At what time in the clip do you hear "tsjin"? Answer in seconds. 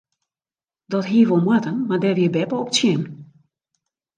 2.73-3.01